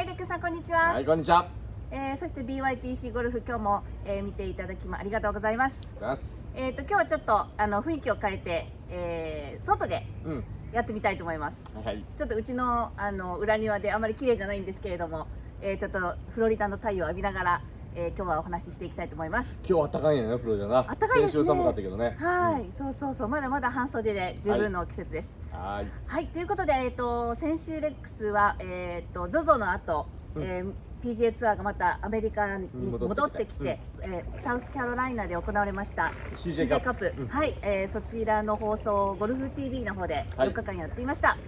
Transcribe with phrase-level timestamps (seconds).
[0.00, 0.94] はい、レックさんこんにちは。
[0.94, 1.46] はい、こんにちは。
[1.90, 5.86] えー、そして BYTC ゴルフ今日も、えー、見ていただきまありがとうございます。
[6.00, 6.42] ます。
[6.54, 10.44] えっ、と今日はちょっとあの雰囲気を変えて、えー、外でうん。
[10.72, 11.70] やってみたいと思います。
[11.84, 12.02] はい。
[12.16, 15.26] ちょっとうちのあの裏庭であまり綺麗じゃないんですけれども、
[15.60, 17.62] えー、ちょっとフロリダの太陽を浴びながら、
[17.94, 19.58] えー、今日はお話ししていきたいと思います。
[19.68, 20.82] 今日暖かいよね、フロリダな。
[20.82, 21.26] 暖かいですね。
[21.28, 22.16] 先週寒かったけどね。
[22.18, 23.28] はい、そうそうそう。
[23.28, 25.38] まだまだ半袖で十分の季節です。
[25.52, 25.58] うん。
[25.58, 25.86] はい。
[26.06, 30.42] はい、ということで、えっと、先週レックスは、えっと、ZOZO の後、うん。
[30.42, 37.28] えー PGA ツアーがまたアメリカにうん戻戻っきてっててきて、えーサウスカロライナで行われました CJ カップ、うん。
[37.28, 40.50] はい、えーそちらの放送ゴルフ TV の方ではい。
[40.50, 41.38] 4日間やっていました、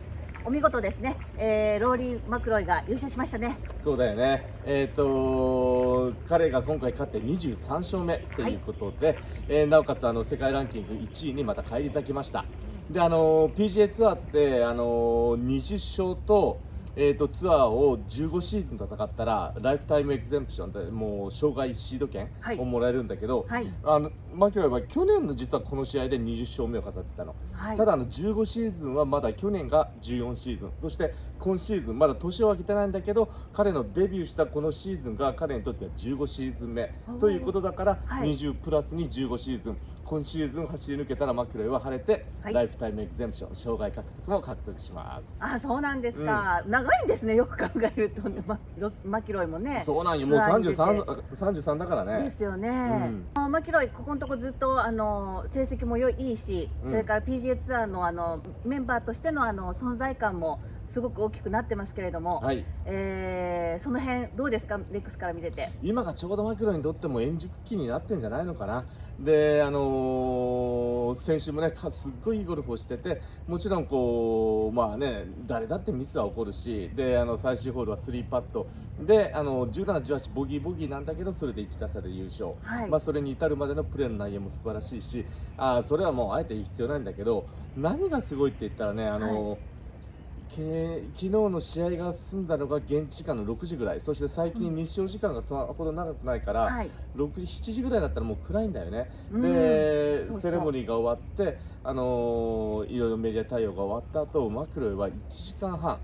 [0.45, 4.45] お見事ですね、えーローリー・マクロイが優勝しましたねそうだよね。
[4.67, 9.17] えっ、と彼が今回勝って23勝目ということで、
[9.49, 12.45] えーなおかつあの世界ランキング1位にまた返り咲きました。
[12.91, 16.59] であの PGA ツアーってあの20勝と
[16.95, 22.59] えー、とツアーを15シーズン戦ったらライフタイムエグゼンプションでもう障害シード権はい。
[22.59, 23.73] をもらえるんだけど、はい。
[23.85, 27.35] あのマキロイは去年の実はこの試合で20勝目を飾ってたの。
[27.53, 27.77] はい。
[27.77, 30.73] ただあの15シーズンはまだ去年が14シーズン。
[30.79, 36.95] そして今シーズンまだ年を明けてないんだけど彼のデビューしたこのシーズンが彼にとっては15シーズン目。
[37.19, 38.37] ということだからはい。
[38.37, 39.77] 20プラスに15シーズン。
[40.05, 42.55] 今シーズン走り抜けたらマキロイは晴れてはい。
[42.55, 45.39] ライフタイムエグゼンプション障害獲得も獲得します。
[45.41, 48.45] あそうなんですか、長いんですねよく考えると、ね、
[49.05, 49.83] マキロイもね。
[49.85, 50.29] そうなんよ。
[50.29, 52.23] もうツアーに出て33 33だからね。
[52.23, 56.91] ですよね、あマキロイここのとこずっとあの成績も良いいいし、うん。
[56.91, 62.65] それから PGA ツアーのあのメンバーとしてのあの存在感もすごく大きくなってますけれども、はい。
[62.87, 64.79] えーその辺どうですか？
[64.93, 65.73] レックスから見てて。
[65.83, 68.85] 今がちょうどマキロイにとっても円熟期になってんじゃないのかな。
[69.19, 78.67] で、あのー先週もね、かすっごいいいゴルフをしてて、もちろんこう、まあね、誰だってミスは起こるし、で、あの最終ホールは3パット、
[79.01, 82.53] で、あの17、18、ボギーボギーなんだけど、それで1打差で優勝。
[82.63, 82.91] はい。
[82.91, 85.25] まあ、それに至るまでのプレーの内容も素晴らしいし、
[85.57, 87.47] あーそれはもうあえて言う必要ないんだけど、
[87.77, 89.61] 何がすごいって言ったらね、あのーけ
[90.49, 94.01] 昨日の試合が済んだのが現地時間の6時ぐらい。
[94.01, 96.91] そして最近日照時間がそれほど長くないから、はい。
[97.17, 99.43] 6時7時ぐらいだったらもう暗いんだよね、うん。
[99.43, 106.01] でセレモニーが終わって、あのーいろいろメディア対応が終わった後マキロイは1時間半、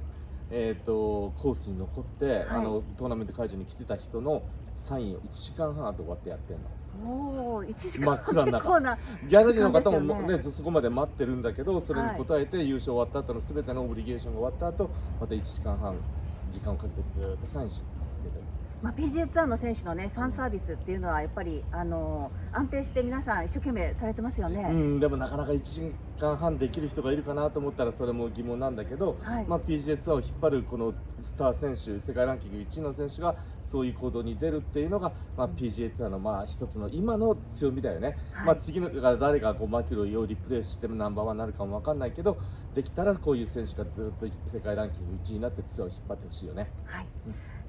[0.50, 4.42] えー、とコースに残って、あのトーナメント会場に来てた人の
[4.74, 6.62] サインを1時間半後終わってやってんの。
[7.04, 7.10] お
[7.56, 10.56] お1時間真っ暗のなギャラリーの方も時間ですよね。
[10.56, 14.90] そこまで待ってるんだけどそれに応えて優勝終わった後の全てのオブリゲーションが終わった後
[15.20, 15.96] また1時間半
[16.50, 18.42] 時間をかけてずーっとサインし続けてる
[18.82, 29.44] まあ、PGA ツアーの選手のねファンサービスっていうのはやっぱりあの安定して皆さん一生懸命されてますよね、うんでもなかなか1時間半できる人がいるかなと思ったらそれも疑問なんだけど、はい。
[29.46, 38.46] まあ、PGA ツアーを引っ張るこのスター選手世界ランキング1位の選手がそういう行動に出るっていうのが、まあ、PGA ツアーのまあ一つの今の強みだよね、はい。
[38.46, 42.38] まあ、次のが誰がこうマキロイをリプレイしてもナンバーワンになるかも分かんないけど
[42.78, 46.70] できたらこういう選手がずっと世界ランキング1位になってツアーを引っ張ってほしいよね。
[46.84, 47.06] はい。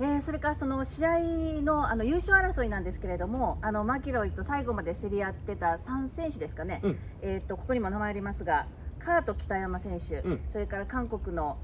[0.01, 1.19] えーそれからその試合
[1.61, 6.99] のあの優勝争いなんですけれどもあのマキロイと最後まで競り合ってた3選手ですかね、うん。
[7.23, 8.67] えー、とここにも名前ありますが
[8.99, 10.41] カート北山選手、うん。
[10.47, 11.57] それから韓国の、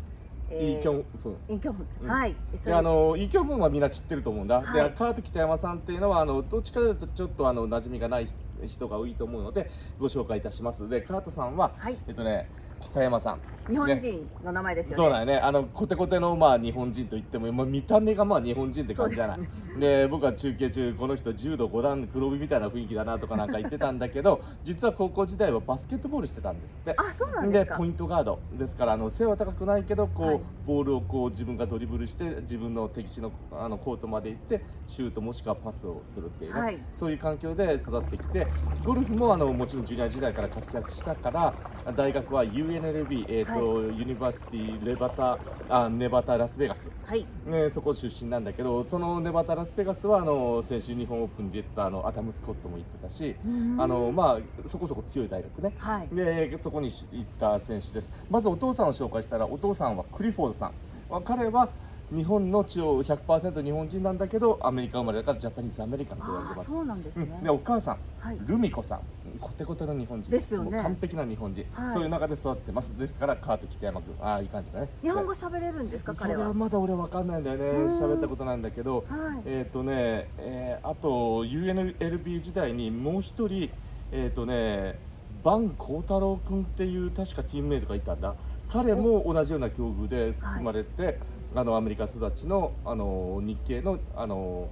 [0.50, 1.38] イ・キョンフン。
[1.50, 2.09] インキョンフン、うん。
[2.09, 2.35] はい。
[2.73, 4.89] あのイ・キョンフンはみんな知ってると思うんだ、はい。
[4.89, 8.27] でカート北山さんっていうのはあのどっちかというとちょっとあの馴染みがない
[8.66, 9.69] 人が多いと思うので
[10.00, 10.89] ご紹介いたします。
[10.89, 11.97] でカートさんは、はい。
[12.07, 12.50] えっとね
[12.85, 13.40] 北山さん。
[13.68, 14.96] 日本ね人の名前ですよね。
[14.96, 15.38] そうだよね。
[15.38, 19.40] あのコテコテのまあ日本人といっても、まあ、見た目がまあ日本人って感じじゃない。
[19.79, 26.94] で僕は中継中この人柔道5段黒帯みたいな雰囲気だなとかなんか言ってたんだけど実は高校時代はバスケットボールしてたんですって。
[26.95, 27.78] あそうなんですか。
[27.78, 28.40] ポイントガード。
[28.53, 30.40] ですからあの背は高くないけどこう、はい。
[30.68, 36.79] ボールをこう自分がドリブルして自分の敵地のあのコートまで行ってシュートもしくはパスをするっていうね、はい。
[36.91, 38.45] そういう環境で育ってきて
[38.84, 41.53] ゴルフもあのもちろんジュニア時代から活躍したから
[41.94, 42.44] 大学は
[42.75, 45.38] UNLV、えーとユニバーシティレバタ
[45.69, 47.25] あネバタラスベガスはい。
[47.45, 53.77] ね、そこ出身なんだけどそのネバタラスベガスはあの先週日本オープンに出てたあのアダム・スコットも行ってたし、うん。
[53.80, 56.07] あのまあ、そこそこ強い大学ね、はい。
[56.16, 58.13] でそこに行った選手です。
[58.30, 60.74] まずお父さんを紹介したらお父さんはクリフォードさん。
[61.10, 61.69] まあ彼は
[62.13, 66.69] 日本の血を100%日本人なんだけどアメリカ生まれだからジャパニーズアメリカンと言われてます。
[66.69, 67.44] そうなんですね、うん。
[67.44, 68.38] でお母さん、はい。
[68.45, 69.00] ルミ子さん
[69.40, 70.30] コテコテの日本人。
[70.32, 70.82] ですよね。
[70.82, 71.94] 完璧な日本人、はい。
[71.94, 72.88] そういう中で育ってます。
[72.98, 74.90] ですからカート北山君ああいい感じだね。
[75.02, 76.48] 日本語喋れるんですかそれ彼は？
[76.50, 77.66] はまだ俺わかんないんだよね。
[77.66, 78.00] うん。
[78.00, 79.42] 喋ったことないんだけど、はい。
[79.46, 83.70] えっ、とね、えーあと UNLB 時代にもう一人
[84.12, 85.00] えっ、とね
[85.44, 88.36] バン幸太郎君っていう確かチームメイトがいたんだ。
[88.72, 91.20] 彼も同じような境遇で生まれて、
[91.56, 94.68] あのアメリカ育ちのあの日系のあの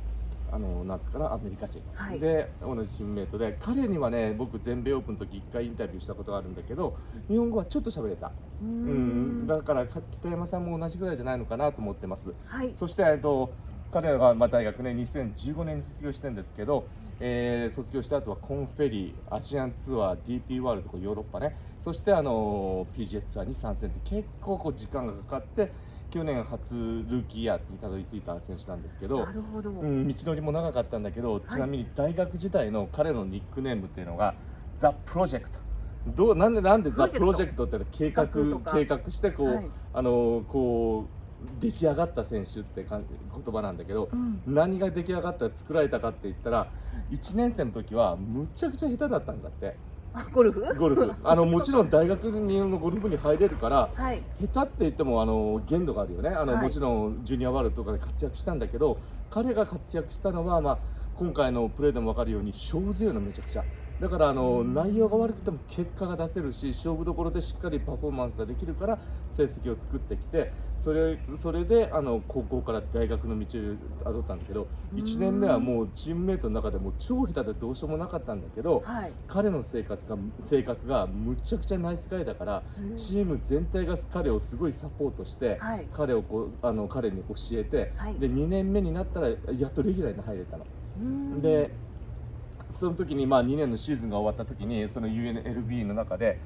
[0.53, 2.19] あのなんつうかなアメリカ人、はい。
[2.19, 6.95] で同じチームメイトで彼にはね僕全米オープンの時1回インタビューしたことがあるんだけど
[7.27, 8.27] 日本語はちょっと喋れた、
[8.61, 12.33] ううん、だからか北山さんも同じぐらいじゃないのかなと思ってます。
[12.45, 12.71] はい。
[12.75, 13.51] そして、えっと、
[13.91, 16.85] 彼らがまあ大学ね2015年に卒業してるんですけど、
[17.19, 20.17] えー卒業した後はコンフェリーアジアンツアー
[20.47, 21.55] DP ワールドヨーロッパね。
[21.79, 25.71] そしてあの PGA ツアーに参戦って結構こう時間がかかって
[26.13, 34.35] 去年初ルーキーイヤーにたどり着いた選手なんですけどな、るほど、うん、道のりも長かったんだけど、ちなみに大学時代の彼のニックネームっていうのが
[34.77, 35.57] ザ・プロジェクト
[36.05, 39.71] どうなんでなんでザ・ププロジェクトって計画計画してこう、はい。
[39.93, 44.41] あのこう出来上がった選手ってかん言葉なんだけど、うん。
[44.45, 46.67] 何が出来上がった作られたかって言ったら
[47.09, 49.67] 1年生の時はむちゃくちゃ下手だったんだって。
[49.67, 49.92] あ
[50.31, 50.75] ゴルフ？
[50.75, 51.11] ゴルフ。
[51.23, 54.21] あのもちろん大学のゴルフに入れるからはい。
[54.41, 56.29] 下手って言ってもあの限度があるよね。
[56.29, 56.63] あの、はい。
[56.63, 58.97] もちろんジュニアワールドとかで活躍したんだけど
[59.29, 60.77] 彼が活躍したのは、まあ、
[61.15, 63.63] 今回のプレーでも分かるように勝負強いのめちゃくちゃ
[63.99, 68.99] だからあの内容が悪くても結果が出せるし勝負どころでしっかりパフォーマンスができるから
[69.29, 79.13] 成績を作ってきてそれそれであの高校から大学の道をたどったんだけど1年目はもうチームメートの中でも超下手でどうしようもなかったんだけど、はい。
[79.27, 80.17] 彼の生活が
[80.47, 82.95] 性格がむちゃくちゃナイスガイだからうん。
[82.95, 85.87] チーム全体が彼をすごいサポートして、はい。
[85.93, 88.15] 彼をこうあの彼に教えて、はい。
[88.15, 89.35] で2年目になったらや
[89.67, 90.65] っとレギュラーに入れたの。
[90.99, 91.41] うん。
[91.41, 91.71] で
[92.73, 96.39] その時にまあ2年のシーズンが終わった時にその UNLB の中で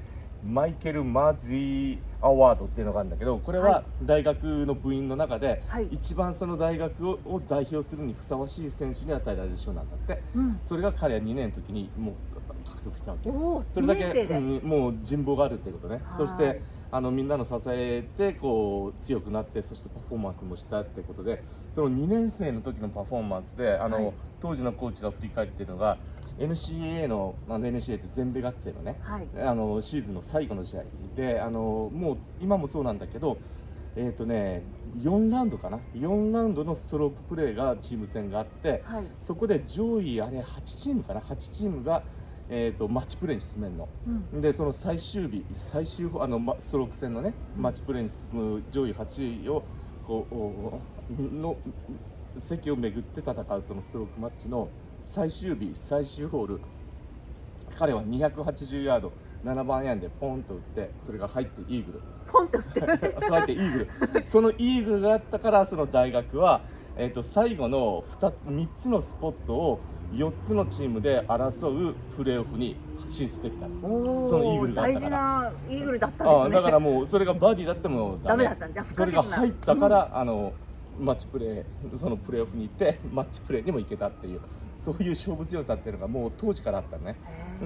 [0.44, 5.88] マイケル・マーズィアワードっていうのがあるんだけどこれはは大学の部員の中ではい。
[5.90, 10.22] 一番その大学をを代表するにふさわしい選手に与えられる賞なんだって。
[10.34, 10.58] うん。
[10.62, 12.14] それが彼は2年の時にもう
[12.68, 13.30] 獲得したわけ。
[13.72, 16.00] それだ2年生で、けうんもう人望があるってことね。
[16.04, 16.16] はい。
[16.16, 21.42] そしてあのみんなの支えてこう強くなってそしてパフォーマンスもしたってことで
[21.72, 24.14] その2年生の時のパフォーマンスであの、はい。
[24.40, 25.98] 当時のコーチが振り返っているのが
[26.38, 29.26] NCAA のあの NCAA って全米学生のねはい。
[29.40, 30.82] あのシーズンの最後の試合
[31.16, 33.38] であのもう今もそうなんだけど
[33.96, 34.62] えっ、とね
[34.98, 39.04] 4ラウンドかな？4ラウンドのストロークプレーがチーム戦があってはい。
[39.18, 42.02] そこで上位あれ8チームかな？8チームが、
[42.50, 43.88] えー、とマッチプレーに進めるの。
[44.32, 44.40] うん。
[44.40, 49.64] でその最終日最終あのまストローク戦のねマッチプレーに進む上位8位を
[50.06, 50.80] こうお
[51.18, 51.56] の
[52.38, 54.68] 席を巡って戦うそのストロークマッチの
[55.04, 56.60] 最終日最終ホール。
[57.78, 59.12] 彼は280ヤード
[59.44, 62.00] 7番アイアンでポンと打ってそれが入ってイーグル。
[62.26, 62.80] ポンと打って。
[63.28, 63.78] 入ってイーグ
[64.20, 64.26] ル。
[64.26, 66.62] そのイーグルがあったからその大学は、
[66.96, 69.80] えー、と最後の 2, 3つのスポットを
[70.12, 72.76] 4つのチームで争うプレーオフに
[73.08, 75.00] 進出できたそのイーグおルがあったから。
[75.00, 76.42] 大事なイーグルだったんですね。
[76.42, 78.44] ああだからもうそれがバーディーだってもダメ。
[78.44, 80.52] だったんじゃ不それが入ったから、あの
[81.00, 84.40] マッチプレーそのプレーオフに行ってマッチプレーにも行けたっていう
[84.76, 87.16] そういう勝負強さっていうのがもう当時からあったのね。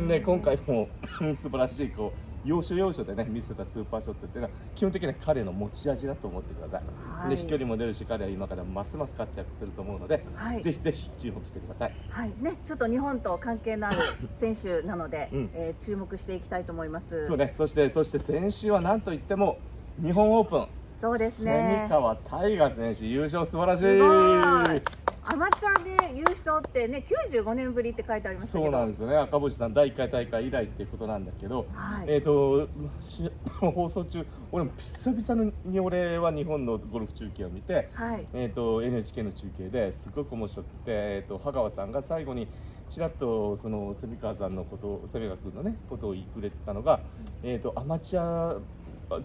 [0.09, 0.89] で今回も
[1.35, 6.83] 素晴らしいこう要所要所でね見せたスーパーショットっていうのは基本的には彼の持ち味だと思ってください、
[7.21, 7.31] はい。
[7.31, 10.63] で飛距離も出るし彼は今からますます活躍すると思うので、はい。
[10.63, 11.95] ぜひぜひ注目してください。
[12.11, 12.33] はい。
[12.41, 13.99] ね、ちょっと日本と関係のある
[14.33, 15.51] 選手なので、うん。
[15.55, 17.27] えー注目していきたいと思います。
[17.27, 17.53] そうね。
[17.55, 19.59] そしてそして先週は何といっても
[20.03, 20.67] 日本オープン。
[20.97, 21.87] そうですね。
[21.89, 28.65] 蝉川大河選手優勝素晴らしいアマチュアで優勝ってね、95年ぶりって書いてありましたけど。
[28.65, 38.27] そうなんですよね赤星さん第1回大会以来っていうことなんだけど、はいえっ、とし 放送中俺も久々に俺は日本のゴルフ中継を見て、はい。
[38.33, 42.49] えー、と NHK の中継ですごく面白くて、えー、と羽川さんが最後に
[42.89, 47.01] ちらっとその蝉川さんのことを蝉川君のねことを言ってくれたのが、
[47.45, 48.57] えー、とアマチュア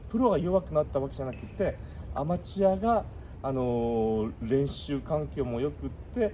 [0.10, 1.76] プロが弱くなったわけじゃなくて
[2.14, 3.06] アマチュアが、
[3.44, 6.34] あのー練習環境もよくって、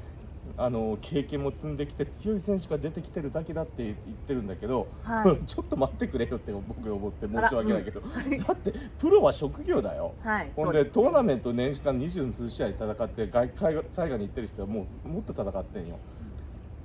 [0.58, 3.96] あのー経験も積んできて強い選手が出てきてるだけだって言っ
[4.26, 8.04] てるんだけど、はい ちょっと待ってくれよって僕は思って申し訳ないけど、う
[8.36, 10.14] ん だってプロは職業だよ。
[10.22, 10.52] はい。
[10.56, 15.98] ほんですトーナメント年間二十数試合戦って外海外海外に行ってる人はもうもっと戦ってんよ。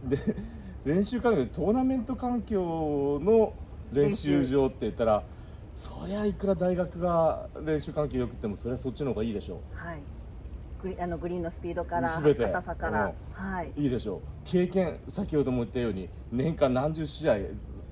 [0.05, 0.19] で
[0.85, 3.53] 練習環境でトーナメント環境の
[3.93, 5.23] 練習場って言ったら
[5.79, 10.01] そりゃいくら大学が練習環境良くてもそりゃそっちの方がいいでしょはい。
[10.83, 13.73] グリあのグリーンのスピードから全て硬さから、はい。
[13.77, 17.37] ういいでしょう経験先ほども言ったように年間何十試合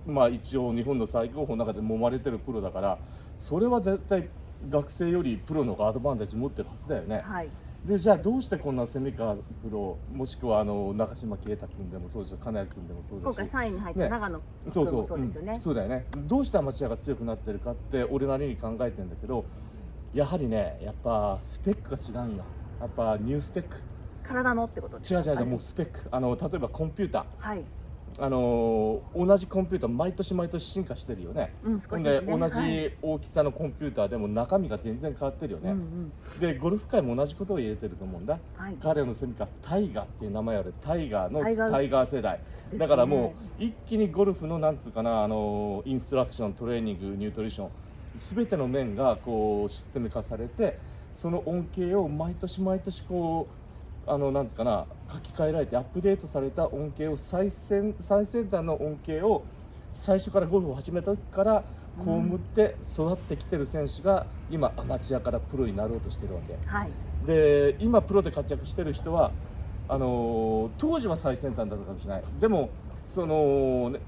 [0.05, 2.99] まあ一応日本の最高峰の中で揉まれてるプロだから
[3.39, 4.29] それは絶対
[4.69, 7.21] 学生よりプロの方がアドバンテージ持ってるはずだよね。
[7.25, 7.49] はい。
[7.87, 14.09] でじゃあどうしてこんな蝉川プロもしくはあの中島啓太君でもそうですし金谷君でもそう今回ですし3位に入ったね。
[14.09, 15.05] 長野君もそうそう。
[15.05, 15.53] そうですよね。
[15.55, 15.61] うん。
[15.61, 16.07] そうだよね。
[16.17, 19.45] どうしてアマチュアが強くなってるかって俺なりに考えてんだけど
[20.13, 22.45] やはりねやっぱスペックが違うんよ。
[22.81, 23.77] やっぱニュースペック。
[24.25, 26.09] 体のってこと違う違うもうスペック。
[26.11, 27.49] あの例えばコンピューター。
[27.49, 27.63] はい、
[28.19, 31.55] あの同じコンピューター毎年毎年進化してるよね。
[31.65, 32.51] うん、少しで同はい。
[32.51, 35.79] じ大きさのコンピューターでも中身が全然変わってるよね、うん。
[35.79, 38.39] うんでゴルフ界も同じことを言えてると思うんだ。
[38.57, 41.71] はい、彼のセミカタイガーっていう名前あるタイガーのタイガー。
[41.71, 42.39] タイガー世代。
[42.39, 42.79] ですね。
[42.79, 47.69] だからもう一気にゴルフのなんつうかなあのインストラクショントレーニングニュートリション
[48.17, 50.79] 全ての面がこうシステム化されて
[51.13, 53.66] その恩恵を毎年毎年こう
[54.07, 59.43] あのなんつうかな書き換えられてアップデートされた恩恵を最先最先端の恩恵を
[59.93, 61.65] 最初からゴルフを始めた時から
[61.99, 66.57] 被って育ってきてる選手が今アマチュアからプロになろうとしてるわけ。
[66.69, 66.91] はい、
[67.27, 69.33] で今プロで活躍してる人は
[69.89, 72.71] あのー当時は最先端だったかもしれないでも
[73.07, 74.01] その,、ね、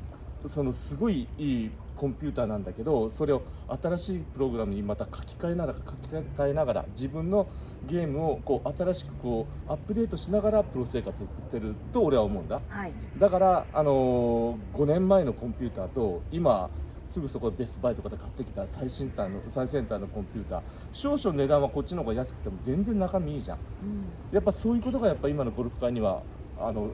[0.46, 3.42] そのすごいいいコンピューターなんだけどそれを
[3.82, 5.96] 新しいプログラムにまた書き換えながら書き
[6.36, 7.48] 換えながら自分の
[7.86, 12.60] ゲームをこう新しくこうアップデートしながらプロ生活を送ってると俺は思うんだ。
[12.68, 16.70] はい、だから、あのー5年前のコンピューターと今
[17.06, 20.62] すぐそこでベストバイとかで買ってきた最新端の最先端のコンピューター。
[20.92, 23.58] 少々値段はこっちの方が安くても全然中身いいじゃん。
[23.58, 26.22] うん、やっぱそういうことがやっぱ今のゴルフ界には
[26.60, 26.90] あの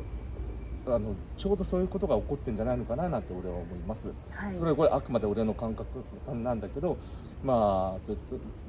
[0.86, 4.08] あのちょうどそういうことが起こってんじゃないのかななんて俺は思います。
[4.30, 5.86] はい、それはこれあくまで俺の感覚
[6.34, 6.96] なんだけど
[7.42, 8.22] まあそれと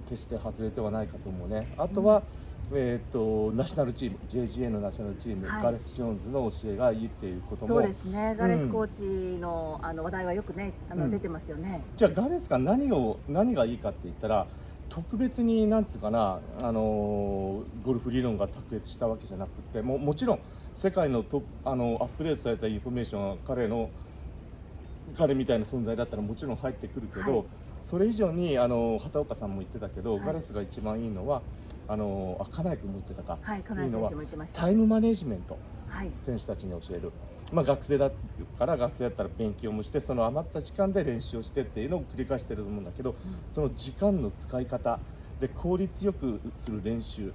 [0.07, 1.73] 決して外れてはないかと思うね。
[1.77, 2.23] あとは、
[2.73, 5.63] えー、とナショナルチーム JGA のナショナルチーム、はい。
[5.63, 7.67] ガレス・ジョーンズの教えがいいっていうことも。
[7.67, 11.11] そうですね、ガレスコーチの,、あの話題はよくねあの、うん。
[11.11, 11.81] 出てますよね。
[11.95, 14.47] じゃあガレスが何を何がいいかって言ったら
[14.89, 20.39] 特別になんつうかな、あのーゴルフ理論が卓越したわけじゃなくてももちろん
[20.75, 23.89] 世界のトあのアップデートされたインフォメーションは彼の
[25.17, 27.45] 彼みたいな存在だったらもちろん入ってくるけど、はい。
[27.81, 30.25] それ以上にあの畑岡さんも言ってたけど、はい。
[30.25, 31.41] ガレスが一番いいのは
[31.87, 34.61] あのあ金井君も言ってたか、はい、金井選手も言ってました。
[34.61, 35.57] タイムマネジメント。
[35.87, 37.11] はい、選手たちに教える、
[37.53, 38.11] まあ、学生だ
[38.59, 43.15] から学生だったら勉強もしてその余った時間で練習をしてっていうのを繰り返してると思うんだけど
[43.51, 44.99] その時間の使い方
[45.39, 47.31] で効率よくする練習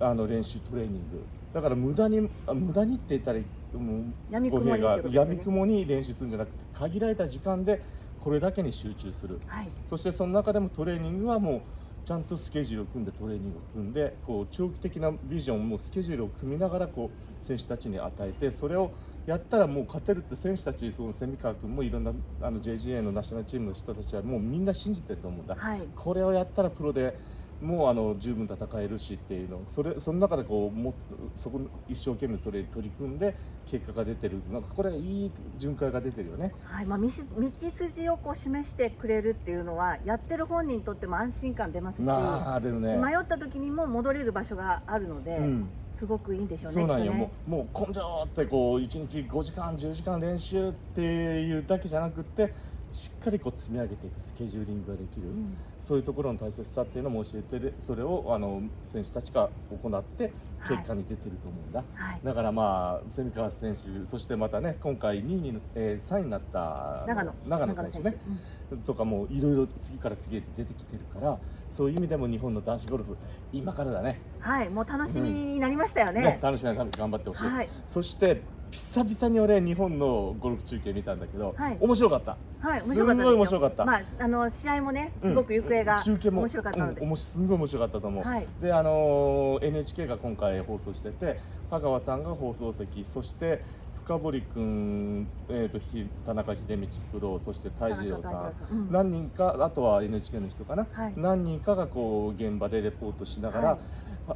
[0.00, 1.24] あの練習トレーニング。
[1.52, 3.38] だから無駄にあ無駄にって言ったら
[3.78, 5.30] もう闇雲にって語弊がことですよね。
[5.30, 7.82] 闇雲に練習するんじゃなくて限られた時間で
[8.20, 9.40] これだけに集中する。
[9.46, 11.60] はい、そしてその中でもトレーニングはもう
[12.06, 18.92] ちゃんとスケジュールを組んでトレーニングを組んでこう長期的なビジョンもスケジュールを組みながらこう選手たちに与えてそれを
[19.26, 27.18] やったらもう勝てるって選手たちその蝉川君もいろんなあの JGA のナショナルチームの人たちはもうみんな信じてると思うんだ、はい、これをやったらプロで
[27.62, 30.94] もうあの十分戦えるしっていうのそれその中でこうも
[31.34, 33.34] そこ一生懸命それに取り組んで
[33.66, 36.52] 結果が出てるなんかこれいい巡回が出てるよね。
[36.64, 37.08] はい、まあ、道
[37.38, 42.04] 道筋をこう示してくれるっていうのは、やってる本人にとっても安心感出ますし。
[42.06, 42.96] なるね。
[42.96, 46.74] 迷った時にも戻れる場所があるので、うんすごくいいんでしょうね。
[46.74, 52.52] そうなんよ、ねもう根性ってこう1日5時間10時間練習っていうだけじゃなくって
[52.90, 59.50] しっかりこう積み上げていくスケジューリングができる、うんそういうところの大切さっていうのも教えてるそれをあの選手たちが
[59.82, 60.32] 行って
[60.68, 67.34] 結果に出てると思うんだ、はい、だからまあ蝉川選手そしてまたね今回2位に、えー3位になった長野。
[67.46, 68.16] 長野選手ね。
[68.70, 68.78] うん。
[68.78, 73.16] とかもいろいろ次から次へと出てきてるからそういう意味でも日本の男子ゴルフ
[73.52, 74.20] 今からだね。
[74.40, 76.20] はい、もう楽しみになりましたよね。
[76.20, 81.76] ね楽しみな頑張ってほしい、はい、そして久々に俺日本のゴルフ中継見たんだけど、はい。
[81.80, 82.36] 面白かった。
[82.60, 83.84] はい、すんごい面白かった。
[83.84, 87.00] まあ、あの試合もね、すごく行方が中継も面白かったので。
[87.00, 93.62] うんすんごい面白かったと思う、はい、であのー NHK が今回放送してて香川さんが放送席そして
[94.04, 98.52] 深堀君、えー、とひ田中秀道プロそして泰次郎さん。
[98.70, 98.92] うん。
[98.92, 101.12] 何人かあとは NHK の人かな、はい。
[101.16, 103.78] 何人かがこう現場でレポートしながら、はい。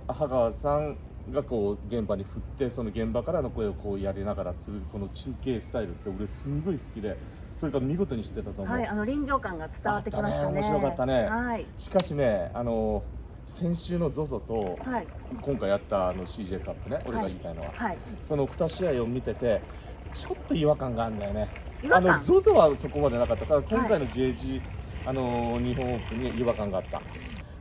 [0.08, 0.96] は香川さん
[1.32, 7.16] がこう現場に振ってその現場からの声をこうやりながらするこの中継スタイルって俺すんごい好きで
[7.54, 10.52] それから見事にしてたと思う、はい、あの臨場感が伝わってきましたね。
[10.52, 11.24] 面白かったね。
[11.24, 13.02] はい、しかしねあの
[13.44, 15.06] 先週の ZOZO とはい、
[15.42, 19.60] 今回やったあの CJ カップね俺が言いたいのは、はい、その2試合を見てて
[20.12, 21.48] ちょっと違和感があるんだよね。
[21.82, 22.12] 違和感。
[22.12, 23.46] あの ZOZO はそこまでなかった。
[23.46, 24.60] ただ今回の JG、
[25.06, 27.00] あの日本オープンに違和感があった。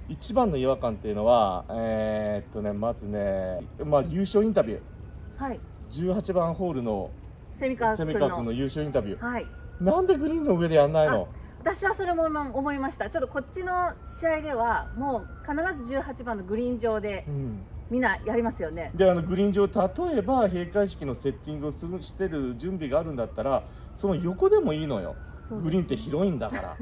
[0.10, 5.44] 一番の違和感っていうのはえーっとねまずね、まあ、優勝インタビュー。
[5.44, 5.60] はい、
[5.92, 7.12] 18番ホールの
[7.54, 8.52] 蝉川君蝉川君のの。
[8.52, 9.26] 優勝インタビュー。
[9.26, 9.46] はい、
[9.80, 10.02] な。
[10.02, 11.28] んでグリーンの上でやんないの？
[11.62, 13.10] 私はそれも思いました。
[13.10, 17.62] ちょっとこっちの試合では、もう必ず18番のグリーン上でうん。
[17.90, 18.92] みんなやりますよね。
[18.94, 19.74] であのグリーン上例
[20.20, 23.64] えば閉会式のセッティングをするしてる準備があるんだったら
[23.96, 25.16] その横でもいいのよ。
[25.50, 26.76] グリーンって広いんだから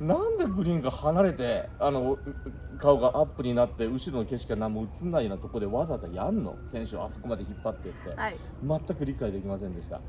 [0.00, 2.18] なんでグリーンが離れてあの
[2.78, 6.56] 顔がアップになって後ろの景色が何も映んないようなところでわざわざやんの？
[6.70, 8.36] 選手をあそこまで引っ張っていって、はい。
[8.64, 10.00] 全く理解できませんでした。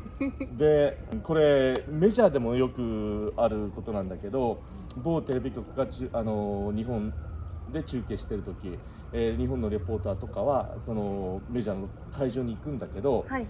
[0.56, 4.62] でこれメジャーでもよくあることなんだけど
[5.02, 5.86] 某テレビ局が
[6.18, 7.12] あの日本
[7.72, 8.78] で中継してる時、
[9.12, 13.46] えー日本のレポーターとかはそのメジャーの会場に行くんだけどはい。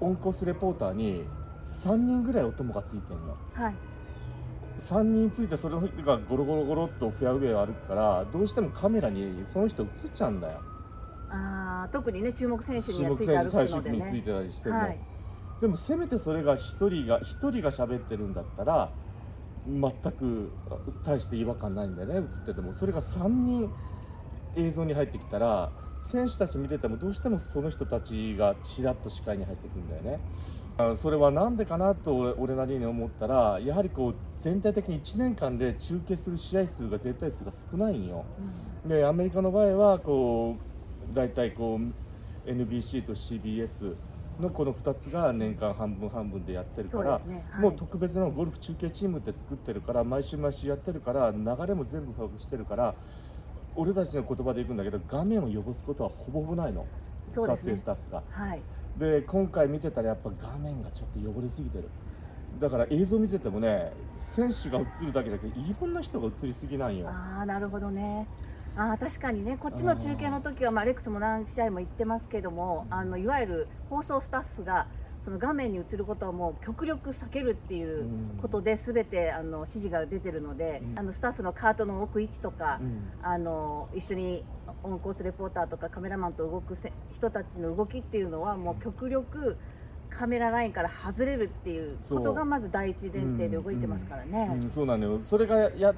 [0.00, 1.24] オンコースレポーターに
[1.62, 3.36] 3人ぐらいお供がついてるの。
[3.54, 3.74] はい
[4.78, 10.60] 3人ついてそれの人がゴロゴロゴロっとフェアウェイを歩くからどうしてもカメラにその人映っちゃうんだよ。
[11.30, 14.98] あー特にね注目選手には注目ついて最終組についてたりしてるの、はい。
[15.60, 18.90] でもせめてそれが1人が一人が喋ってるんだったら
[19.66, 20.52] 全く
[21.04, 22.72] 大して違和感ないんだよね映ってても。
[22.72, 23.72] それが3人
[24.56, 30.20] 映像に入ってきたら選手たち見ててもどうしてもその人たちがちらっと視界に入ってくるんだよね。
[30.76, 38.24] あそれはなんでかなと俺俺なりに思ったらやはりこう全体的に1年間で中継する試合数が絶対数が少ないんよ。
[38.84, 40.56] でアメリカの場合はこ
[41.10, 43.94] う大体こう NBC と CBS
[44.40, 52.94] のこの2つが年間半分半分でやってるから、ね、はい、もう特別なゴルフ中継チームって作ってるから毎週毎週やってるから流れも全部把握してるから
[53.76, 56.88] 俺たちの言葉で言うんだけど画面を汚すことはほぼほぼないの、ね。
[57.34, 58.22] 影スタッフが。
[58.30, 58.62] はい。
[58.98, 61.88] で今回見てたらやっぱ画面がちょっと汚れすぎてる。
[62.60, 67.08] だから映像見ててもね選手が映るだけだけどいろんな人が映りすぎなんよ。
[67.08, 68.28] ああなるほどね。
[68.76, 74.88] あー確かにねこっちの中継の時はまあレックスも何試合も行ってますけどもあのいわゆる放送スタッフが
[75.24, 78.06] その画面に映ることをもう極力避けるっていう
[78.42, 80.98] ことで全てあの指示が出てるので、うん。
[80.98, 83.10] あのスタッフのカートの置く位置とか、うん。
[83.22, 84.44] あの一緒に
[84.82, 89.56] オンコースレポーターとかカメラマンと動くせ人たちの動きっていうのはもう極力
[90.10, 94.50] カメララインから外れるっていうことがまず第一前提で動いてますからね。
[94.62, 95.18] うん、そうなのよ。
[95.18, 95.94] それがや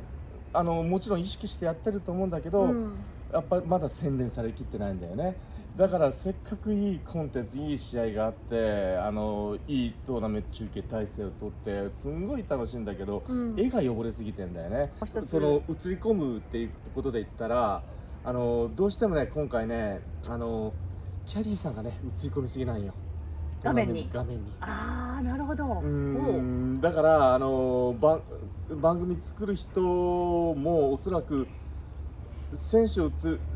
[0.52, 2.94] あのもちろん意識してやってると思うんだけど、うん。
[3.32, 5.34] やっぱまだ洗練されきってないんだよね
[5.76, 13.54] だからせっかくいいコンテンツいい試合があってあのいいトーナメント中継体制をとってすんごい楽しいんだけど、うん。
[13.58, 14.90] 絵が汚れすぎてんだよね。
[15.26, 17.82] その映り込むっていうことで言ったら
[18.24, 20.72] あのどうしてもね今回ねあの
[21.26, 22.94] キャディーさんがね映り込みすぎなんよ。
[23.62, 24.08] 画面に。
[24.10, 24.52] 画面に。
[24.60, 25.80] ああなるほど。
[25.80, 26.80] うん。
[26.80, 28.22] だからあの番
[28.70, 31.46] 番組作る人もおそらく
[32.54, 33.10] 選手を映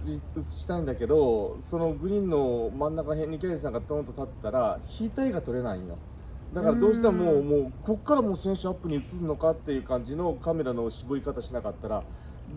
[0.05, 5.96] り映したいんだけどそのグリーンの真ん中辺にケリーさんがドーンと立ったら引いた絵が撮れないんよ。
[6.53, 12.03] だからどうしてももうこっからもう選手アップに映るのかっていう感じのカメラの絞り方しなかったら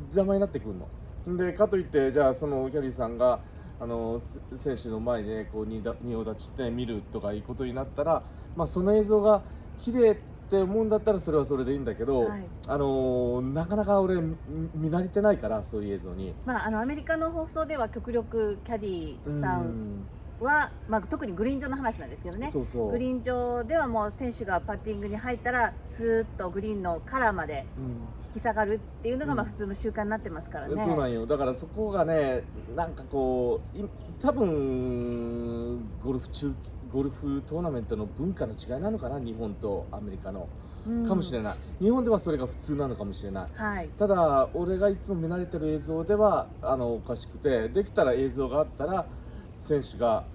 [0.05, 1.37] 邪魔になってくるの。
[1.37, 3.39] でかといってじゃあそのキャリーさんが
[3.79, 4.19] あの
[4.51, 8.23] せ選手の前で、ね、こう仁仁王立ちして見るとかいうことになったら、
[8.55, 9.41] まあ、その映像が
[9.77, 10.17] 綺麗
[10.53, 12.43] って思うんだったらそれはそれでいいんだけど、はい。
[12.67, 14.35] あのなかなか俺見
[14.75, 16.35] 見慣れてないからそういう映像に。
[16.45, 20.03] まあ、あのアメリカの放送では極力キャディーさん
[20.39, 22.51] うは、まあ、特にグリーン上の話なんですけどね。
[22.51, 22.91] そうそう。
[22.91, 27.83] グリーン上ではもう選手がパッティングに入ったらスーッとグリーンのカラーまでうん。
[28.27, 29.49] 引き下がるっていうのがまあうん。
[29.49, 30.83] 普通の習慣になってますからね。
[30.83, 31.25] そうなんよ。
[31.25, 32.43] だからそこがね
[32.75, 33.85] なんかこうい
[34.21, 36.53] 多分ゴルフ中
[36.93, 40.47] ゴルフトーナメントの文化の違いなのかな日本とアメリカの、
[40.87, 41.07] うん。
[41.07, 41.55] かもしれない。
[41.81, 43.47] 日本ではそれが普通なのかもしれない。
[43.55, 43.89] はい。
[43.97, 49.07] ただ俺がいつも見慣れてる映像ではあのおかしくてできたら映像があったら
[49.55, 50.25] 選手が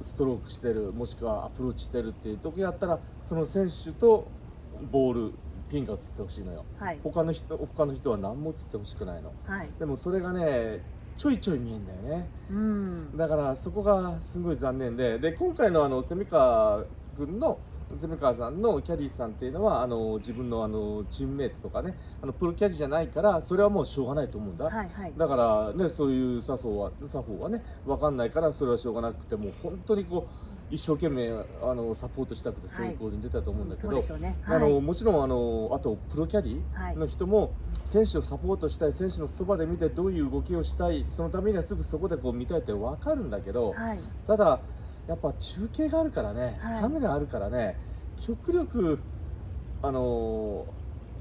[0.00, 4.26] ストロークしてるもしくはアプローチしてるっていう時やったらその選手と
[4.90, 5.32] ボール
[5.70, 6.64] ピンが映ってほしいのよ。
[6.78, 6.98] はい。
[7.04, 9.32] 他の人他の人は何も映ってほしくないの。
[9.44, 9.70] はい。
[9.78, 10.82] でもそれがね
[11.16, 12.28] ちょいちょい見えんだよね。
[12.50, 13.16] うん。
[13.16, 16.84] だからそこがすごい残念でで今回のあの蝉川
[17.16, 25.12] 君の蝉川さんのキャディーさんっていうのはあの自分のあのチームメイトとかねあのプロキャディーじゃないからそれはもうしょうがないと思うんだ、はいはい。
[25.16, 31.30] だからねそういう作法は作法はね分かんないからそれはしょうがなくてもう本当にこう一生懸命
[31.62, 34.36] あのサポートしたくてそういう行動に出たと思うんだけど、そうでしょうね。
[34.44, 37.52] あのはいもちろんあのあとプロキャディはいの人も
[37.86, 44.00] 選手をサポートしたい選手のそばで見てどういう動きをしたいそのためにはすぐそこでこう見たいって分かるんだけど、はい。
[44.26, 44.60] ただ
[45.06, 46.80] やっぱ中継があるからね、はい。
[46.80, 47.78] カメラあるからね
[48.20, 48.98] 極力
[49.82, 50.66] あの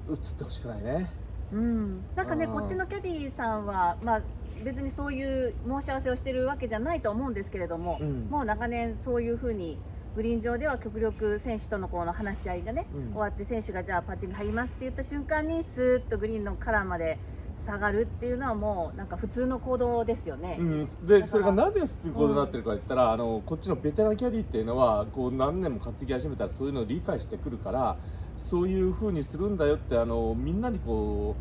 [0.09, 1.11] 映ってほしくないね。
[1.53, 4.21] うん、なんかねこっちのキャディーさんは、まあ、
[4.63, 8.23] 別にそういう申し合わせをしてるわけじゃないと思うんですけれども、うん。
[8.23, 9.77] もう長年そういうふうに
[10.15, 13.11] グリーン上では極力選手とのこの話し合いがね、うん。
[13.11, 17.17] 終わって選手がじゃあパッティング入りますって言った瞬間にスーッとグリーンのカラーまで
[17.57, 20.57] 下がるっていうのはもうなんか普通の行動ですよね。
[20.59, 27.97] うん、でそれがなぜ普通行動になってるか言ったら、あのこっちのベテランキャディーっていうのはこう何年も担ぎ始めたらそういうのを理解してくるから
[28.35, 31.35] そういう風にするんだよってあのみんなにこ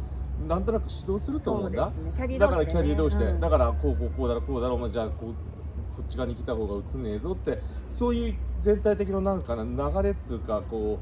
[0.44, 1.86] うなんとなく指導すると思うんだ。
[1.86, 1.92] ね。
[2.16, 3.40] キャディーだからキャディー同士で、うん。
[3.40, 5.53] だからこうこうこうだろこうだろお前じゃあこう
[5.96, 10.98] こっち側に来た方が映んねえぞってそういう全体的のなんかな流れっつうかこ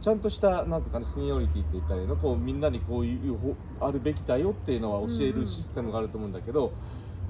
[0.00, 2.16] うちゃんとしたなんつうかねスニオリティって言ったらいいの？
[2.16, 6.72] こうみんなにこういうあるべきだよっていうのは教えるシステムがあると思うんだけど、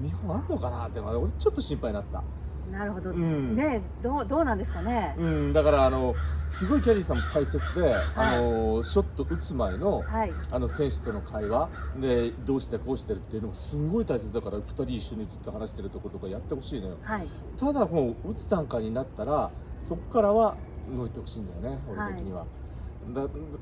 [0.01, 2.23] 日本あんのかなって俺ちょっと心配になった。
[2.71, 3.55] なるほど、うん。
[3.55, 6.15] ねどうどうなんですかね、うん、だからあの
[6.49, 10.31] すごいキャディーさんも大切で、あのショット打つ前のはい。
[10.51, 11.69] あの選手との会話。
[11.99, 16.97] でどうしてこうしてるっていうのもすんごい大切だから2人一緒にずっと話してるところとかやってほしいのよ。
[17.01, 17.27] はい。
[17.57, 20.55] ただもう打つ段階になったらそこからは
[20.95, 22.41] 動いてほしいんだよね俺的には。
[22.41, 22.47] だ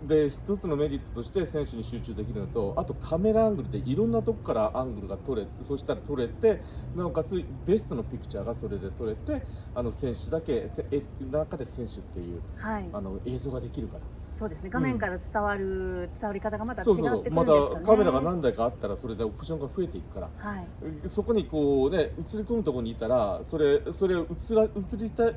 [0.05, 6.61] で一つのメリットとして選手に集中できるのとあとカメラアングルでいろんなとこからアングルが取れそうしたら撮れて
[6.95, 9.41] なおかつベストのピクチャーがそれで撮れて
[9.73, 10.69] あの選手だけ
[11.31, 14.01] 中で選手っていうはいあの映像ができるから。
[14.39, 14.69] そうですね。
[14.69, 20.29] 画面から伝わる、伝わり方がまた違ってくるんですかそうまねたカメラが何台かあったらそれでオプションが増えていくから。
[20.37, 20.67] はい。
[21.09, 25.35] そこにこうね映り込むところにいたらそれそれを映ら映りたい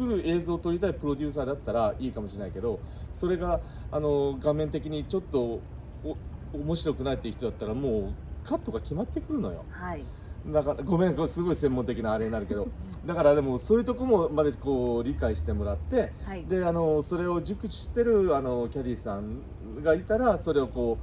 [0.00, 2.80] 映る映像を撮りたいプロデューサーだったらいいかもしれないけど
[3.12, 3.60] それが
[3.92, 5.60] あの画面的にちょっと
[6.04, 6.16] お
[6.54, 9.66] 面白くないっていう人だったらもうカットが決まってくるのよ。
[9.70, 10.02] はい
[10.46, 12.68] だからごめんこれすごい専門的なあれになるけど。
[13.06, 16.44] だからでもそういうとこもまでこう理解してもらってはい。
[16.44, 19.40] であのそれを熟知してるあのキャディーさん
[19.82, 20.98] がいたらそれをこ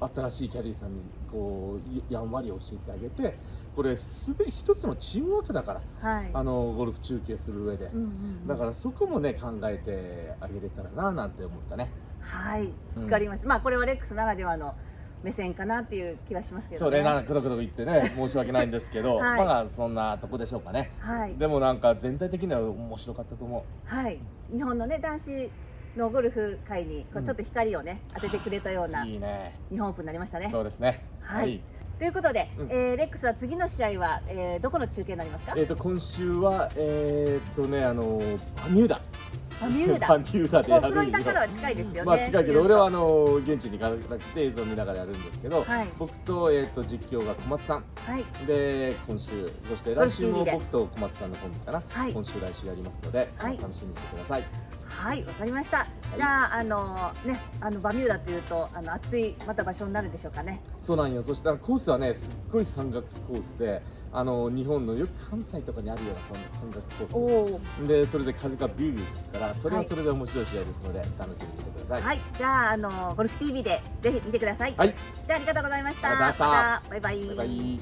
[0.00, 3.38] う新しいキャディーさんにこうやんわり教えてあげて
[3.74, 6.30] これすべ一つのチームワークだからはい。
[6.32, 7.86] あのゴルフ中継する上で。
[7.86, 8.06] うんうんう
[8.44, 8.46] ん。
[8.46, 11.90] だからそこもね考えてあげれたらななんて思ったね。
[12.20, 12.72] はい。
[12.96, 13.04] うん。
[13.04, 14.74] わかりました、まあこれはレックスならではの
[15.22, 16.90] 目線かなっていう気はしますけどね。
[16.90, 19.44] そうねなんかくどくど言ってね 申し訳ないんですけど、はい。
[19.44, 20.90] まあそんなとこでしょうかね。
[21.00, 21.34] はい。
[21.36, 24.18] でもなんか全体的には面白かったと思はい。
[24.54, 25.50] 日本のね男子
[25.96, 29.58] のゴルフ界にこううんちょっと光をね、当ててくれたよううないいね。
[29.70, 30.48] 日本オープンになりましたね。
[30.50, 31.04] そうですね。
[31.20, 31.60] はい。
[31.98, 32.68] ということで、うん。
[32.70, 35.54] えーレックスは次の試合は、えーどこの中継になりますか？
[35.56, 38.02] えっ、と今週はえっ、とねあの
[38.56, 39.00] バミューダ
[39.60, 42.02] バミューダバミューダでやるフロリダからは近いですよね。
[42.04, 45.88] まあ近いけど俺はあのの現地に行かなくて映像を見ながらやるんですけど、はい。
[45.98, 47.84] 僕と,、えー、と実況が小松さん。
[47.96, 48.46] はい。
[48.46, 52.12] で今週そして来週も僕と小松さんのコンビかな、はい。
[52.12, 53.58] 今週来週やりますので、はい。
[53.58, 54.44] 楽しみにしてください。
[54.88, 60.62] はいわかりました、じゃああのねあのバミューダというとあの暑いまた場所になるんでしょうかね。
[60.80, 61.22] そうなんよ。
[61.22, 66.40] そしたらコースはねすっごい山岳コースであの日本のよく関西とかにあるようなこの
[66.70, 72.02] 山岳コおーおスでそれで風がビュービュー吹くからそれはそれで面白い試合ですので、楽しみにしてください。
[72.02, 72.20] はい。
[72.36, 74.94] じゃああのゴルフ TV でぜひ見てください、はい。
[75.26, 76.10] じゃあありがとうございました。
[76.14, 76.82] また。
[76.88, 77.26] バイバイ。
[77.26, 77.80] バイバイ